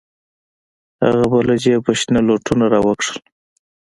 هغه 1.05 1.25
به 1.31 1.39
له 1.47 1.55
جيبه 1.63 1.93
شنه 1.99 2.19
لوټونه 2.27 2.65
راوکښل. 2.73 3.17